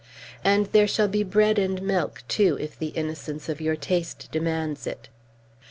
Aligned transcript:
And 0.43 0.65
there 0.71 0.87
shall 0.87 1.07
be 1.07 1.21
bread 1.23 1.59
and 1.59 1.79
milk, 1.79 2.23
too, 2.27 2.57
if 2.59 2.75
the 2.79 2.87
innocence 2.87 3.47
of 3.49 3.61
your 3.61 3.75
taste 3.75 4.29
demands 4.31 4.87
it." 4.87 5.09